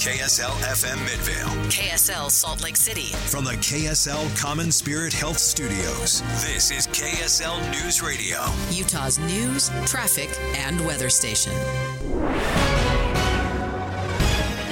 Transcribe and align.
KSL 0.00 0.48
FM 0.62 0.98
Midvale. 1.04 1.68
KSL 1.68 2.30
Salt 2.30 2.62
Lake 2.62 2.78
City. 2.78 3.12
From 3.28 3.44
the 3.44 3.50
KSL 3.50 4.34
Common 4.34 4.72
Spirit 4.72 5.12
Health 5.12 5.36
Studios, 5.36 6.22
this 6.42 6.70
is 6.70 6.86
KSL 6.86 7.60
News 7.70 8.00
Radio. 8.00 8.38
Utah's 8.70 9.18
news, 9.18 9.68
traffic, 9.84 10.30
and 10.56 10.80
weather 10.86 11.10
station. 11.10 11.52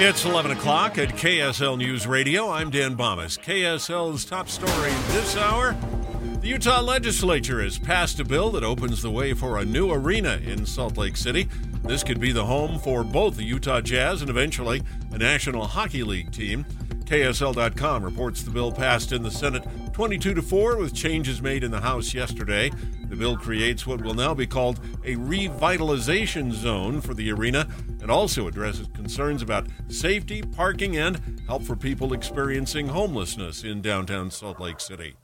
It's 0.01 0.25
11 0.25 0.53
o'clock 0.53 0.97
at 0.97 1.11
KSL 1.11 1.77
News 1.77 2.07
Radio. 2.07 2.49
I'm 2.49 2.71
Dan 2.71 2.97
Bammes. 2.97 3.37
KSL's 3.37 4.25
top 4.25 4.49
story 4.49 4.93
this 5.09 5.37
hour. 5.37 5.77
The 6.41 6.47
Utah 6.47 6.81
legislature 6.81 7.61
has 7.61 7.79
passed 7.79 8.21
a 8.21 8.25
bill 8.25 8.51
that 8.53 8.63
opens 8.63 9.03
the 9.03 9.11
way 9.11 9.35
for 9.35 9.59
a 9.59 9.65
new 9.65 9.91
arena 9.91 10.41
in 10.45 10.65
Salt 10.65 10.97
Lake 10.97 11.17
City. 11.17 11.49
This 11.83 12.05
could 12.05 12.21
be 12.21 12.31
the 12.31 12.47
home 12.47 12.79
for 12.79 13.03
both 13.03 13.37
the 13.37 13.43
Utah 13.43 13.81
Jazz 13.81 14.21
and 14.21 14.31
eventually 14.31 14.83
a 15.11 15.19
National 15.19 15.67
Hockey 15.67 16.05
League 16.05 16.31
team. 16.31 16.65
KSL.com 17.07 18.05
reports 18.05 18.43
the 18.43 18.53
bill 18.53 18.71
passed 18.71 19.11
in 19.11 19.25
the 19.25 19.33
Senate 19.33 19.67
22 19.93 20.35
to 20.35 20.43
4 20.43 20.77
with 20.77 20.95
changes 20.95 21.43
made 21.43 21.65
in 21.65 21.73
the 21.73 21.81
House 21.81 22.15
yesterday. 22.15 22.71
The 23.09 23.17
bill 23.17 23.37
creates 23.37 23.85
what 23.85 24.01
will 24.01 24.15
now 24.15 24.33
be 24.33 24.47
called 24.47 24.79
a 25.05 25.17
revitalization 25.17 26.53
zone 26.53 27.01
for 27.01 27.15
the 27.15 27.33
arena 27.33 27.67
and 28.01 28.13
also 28.13 28.47
addresses 28.47 28.87
concerns 28.95 29.43
about 29.43 29.67
safety, 29.89 30.43
parking, 30.43 30.97
and 30.97 31.43
help 31.49 31.65
for 31.65 31.75
people 31.75 32.13
experiencing 32.13 32.87
homelessness 32.87 33.65
in 33.65 33.83
downtown 33.83 34.31
Salt 34.31 34.61
Lake 34.61 34.79
City. 34.79 35.17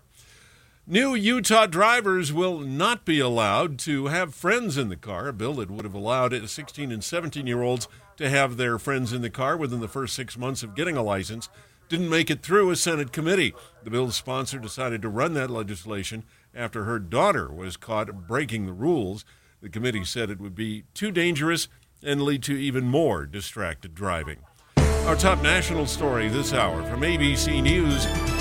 New 0.86 1.14
Utah 1.14 1.64
drivers 1.64 2.30
will 2.30 2.58
not 2.58 3.06
be 3.06 3.18
allowed 3.18 3.78
to 3.78 4.08
have 4.08 4.34
friends 4.34 4.76
in 4.76 4.90
the 4.90 4.96
car, 4.96 5.28
a 5.28 5.32
bill 5.32 5.54
that 5.54 5.70
would 5.70 5.86
have 5.86 5.94
allowed 5.94 6.34
16 6.50 6.92
and 6.92 7.02
17 7.02 7.46
year 7.46 7.62
olds 7.62 7.88
to 8.18 8.28
have 8.28 8.58
their 8.58 8.78
friends 8.78 9.10
in 9.10 9.22
the 9.22 9.30
car 9.30 9.56
within 9.56 9.80
the 9.80 9.88
first 9.88 10.14
six 10.14 10.36
months 10.36 10.62
of 10.62 10.74
getting 10.74 10.94
a 10.94 11.02
license. 11.02 11.48
Didn't 11.88 12.10
make 12.10 12.30
it 12.30 12.42
through 12.42 12.70
a 12.70 12.76
Senate 12.76 13.12
committee. 13.12 13.54
The 13.82 13.88
bill's 13.88 14.16
sponsor 14.16 14.58
decided 14.58 15.00
to 15.00 15.08
run 15.08 15.32
that 15.32 15.48
legislation 15.48 16.22
after 16.54 16.84
her 16.84 16.98
daughter 16.98 17.50
was 17.50 17.78
caught 17.78 18.28
breaking 18.28 18.66
the 18.66 18.74
rules. 18.74 19.24
The 19.62 19.70
committee 19.70 20.04
said 20.04 20.28
it 20.28 20.40
would 20.40 20.54
be 20.54 20.84
too 20.92 21.10
dangerous 21.10 21.66
and 22.02 22.20
lead 22.20 22.42
to 22.42 22.60
even 22.60 22.84
more 22.84 23.24
distracted 23.24 23.94
driving. 23.94 24.40
Our 24.76 25.16
top 25.16 25.42
national 25.42 25.86
story 25.86 26.28
this 26.28 26.52
hour 26.52 26.82
from 26.82 27.00
ABC 27.00 27.62
News. 27.62 28.33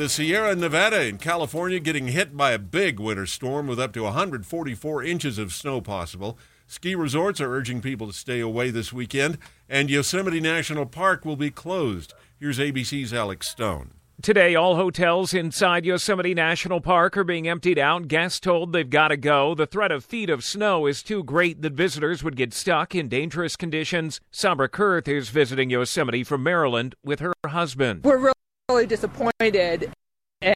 The 0.00 0.08
Sierra 0.08 0.56
Nevada 0.56 1.02
in 1.02 1.18
California 1.18 1.78
getting 1.78 2.08
hit 2.08 2.34
by 2.34 2.52
a 2.52 2.58
big 2.58 2.98
winter 2.98 3.26
storm 3.26 3.66
with 3.66 3.78
up 3.78 3.92
to 3.92 4.04
144 4.04 5.04
inches 5.04 5.36
of 5.36 5.52
snow 5.52 5.82
possible. 5.82 6.38
Ski 6.66 6.94
resorts 6.94 7.38
are 7.38 7.54
urging 7.54 7.82
people 7.82 8.06
to 8.06 8.14
stay 8.14 8.40
away 8.40 8.70
this 8.70 8.94
weekend, 8.94 9.36
and 9.68 9.90
Yosemite 9.90 10.40
National 10.40 10.86
Park 10.86 11.26
will 11.26 11.36
be 11.36 11.50
closed. 11.50 12.14
Here's 12.38 12.58
ABC's 12.58 13.12
Alex 13.12 13.50
Stone. 13.50 13.90
Today, 14.22 14.54
all 14.54 14.76
hotels 14.76 15.34
inside 15.34 15.84
Yosemite 15.84 16.32
National 16.32 16.80
Park 16.80 17.18
are 17.18 17.22
being 17.22 17.46
emptied 17.46 17.78
out. 17.78 18.08
Guests 18.08 18.40
told 18.40 18.72
they've 18.72 18.88
got 18.88 19.08
to 19.08 19.18
go. 19.18 19.54
The 19.54 19.66
threat 19.66 19.92
of 19.92 20.02
feet 20.02 20.30
of 20.30 20.42
snow 20.42 20.86
is 20.86 21.02
too 21.02 21.22
great 21.22 21.60
that 21.60 21.74
visitors 21.74 22.24
would 22.24 22.36
get 22.36 22.54
stuck 22.54 22.94
in 22.94 23.10
dangerous 23.10 23.54
conditions. 23.54 24.22
Sabra 24.30 24.70
Kurth 24.70 25.08
is 25.08 25.28
visiting 25.28 25.68
Yosemite 25.68 26.24
from 26.24 26.42
Maryland 26.42 26.94
with 27.04 27.20
her 27.20 27.34
husband. 27.44 28.02
We're 28.02 28.32
really 28.80 28.88
disappointed 28.88 29.92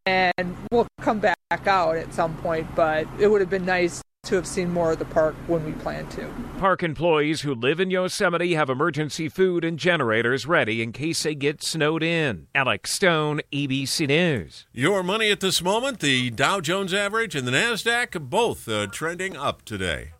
and 0.07 0.57
we'll 0.71 0.87
come 1.03 1.21
back 1.21 1.37
out 1.67 1.97
at 1.97 2.15
some 2.15 2.35
point, 2.39 2.67
but 2.75 3.07
it 3.21 3.29
would 3.29 3.43
have 3.43 3.51
been 3.51 3.67
nice 3.67 4.03
to 4.25 4.35
have 4.35 4.47
seen 4.47 4.73
more 4.73 4.93
of 4.93 4.99
the 4.99 5.05
park 5.05 5.35
when 5.47 5.63
we 5.67 5.73
planned 5.73 6.11
to. 6.11 6.27
Park 6.57 6.83
employees 6.83 7.43
who 7.43 7.55
live 7.55 7.79
in 7.79 7.91
Yosemite 7.91 8.55
have 8.55 8.71
emergency 8.71 9.29
food 9.29 9.63
and 9.63 9.79
generators 9.79 10.47
ready 10.47 10.83
in 10.83 10.91
case 10.91 11.23
they 11.23 11.35
get 11.35 11.63
snowed 11.63 12.03
in. 12.03 12.47
Alex 12.55 12.93
Stone, 12.93 13.43
ABC 13.53 14.09
News. 14.09 14.67
Your 14.73 15.03
money 15.03 15.31
at 15.31 15.41
this 15.41 15.63
moment, 15.63 16.01
the 16.01 16.31
Dow 16.31 16.61
Jones 16.61 16.95
average 16.95 17.35
and 17.35 17.47
the 17.47 17.53
NASDAQ, 17.53 18.31
both 18.31 18.67
uh, 18.67 18.87
trending 18.87 19.37
up 19.37 19.67
today. 19.67 20.13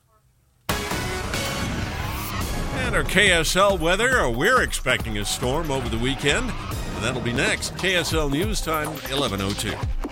And 0.69 2.95
our 2.95 3.05
KSL 3.05 3.81
weather, 3.81 4.21
uh, 4.21 4.29
we're 4.29 4.61
expecting 4.61 5.17
a 5.17 5.25
storm 5.25 5.71
over 5.71 5.89
the 5.89 5.97
weekend. 5.97 6.53
That'll 7.05 7.21
be 7.21 7.35
next. 7.35 7.75
KSL 7.75 8.31
News 8.31 8.63
Time, 8.63 8.89
1102. 8.89 10.04